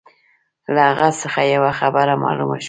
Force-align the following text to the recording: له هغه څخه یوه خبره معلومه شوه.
له 0.73 0.81
هغه 0.89 1.09
څخه 1.21 1.41
یوه 1.55 1.71
خبره 1.79 2.13
معلومه 2.23 2.55
شوه. 2.57 2.57